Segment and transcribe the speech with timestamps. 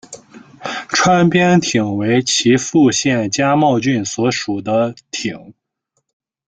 [0.87, 5.53] 川边町为岐阜县加茂郡所辖的町。